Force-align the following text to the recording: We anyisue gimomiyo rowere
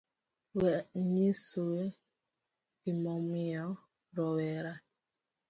We 0.59 0.69
anyisue 0.99 1.83
gimomiyo 2.81 3.67
rowere 4.15 4.73